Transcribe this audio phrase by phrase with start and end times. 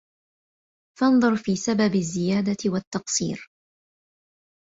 [0.99, 3.49] فَانْظُرْ فِي سَبَبِ الزِّيَادَةِ وَالتَّقْصِيرِ